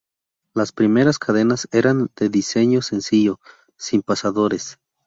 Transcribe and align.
Las 0.55 0.71
primeras 0.71 1.19
cadenas 1.19 1.67
eran 1.71 2.09
de 2.15 2.27
diseño 2.29 2.81
sencillo, 2.81 3.39
sin 3.77 4.01
pasadores. 4.01 4.79